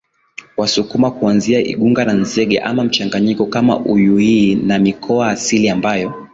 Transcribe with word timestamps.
Wasukuma 0.57 1.11
kuanzia 1.11 1.59
Igunga 1.59 2.05
na 2.05 2.13
Nzega 2.13 2.63
ama 2.63 2.83
mchanganyiko 2.83 3.45
kama 3.45 3.79
Uyuihii 3.79 4.55
ni 4.55 4.79
mikoa 4.79 5.27
asili 5.29 5.69
ambayo 5.69 6.27